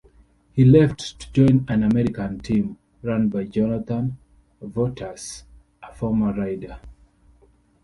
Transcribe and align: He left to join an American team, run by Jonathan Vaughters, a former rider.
He 0.53 0.65
left 0.65 1.19
to 1.19 1.31
join 1.31 1.63
an 1.67 1.83
American 1.83 2.39
team, 2.39 2.79
run 3.03 3.29
by 3.29 3.43
Jonathan 3.43 4.17
Vaughters, 4.59 5.43
a 5.83 5.93
former 5.93 6.33
rider. 6.33 6.79